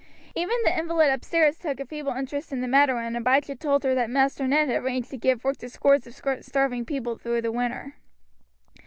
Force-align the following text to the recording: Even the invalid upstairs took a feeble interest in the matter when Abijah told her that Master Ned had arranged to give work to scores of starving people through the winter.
Even 0.33 0.55
the 0.63 0.75
invalid 0.75 1.11
upstairs 1.11 1.59
took 1.59 1.79
a 1.79 1.85
feeble 1.85 2.11
interest 2.13 2.51
in 2.51 2.61
the 2.61 2.67
matter 2.67 2.95
when 2.95 3.15
Abijah 3.15 3.55
told 3.55 3.83
her 3.83 3.93
that 3.93 4.09
Master 4.09 4.47
Ned 4.47 4.67
had 4.67 4.81
arranged 4.81 5.11
to 5.11 5.17
give 5.19 5.43
work 5.43 5.57
to 5.57 5.69
scores 5.69 6.07
of 6.07 6.15
starving 6.43 6.85
people 6.87 7.19
through 7.19 7.43
the 7.43 7.51
winter. 7.51 7.93